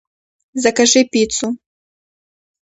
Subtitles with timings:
[0.63, 1.47] Закажи пиццу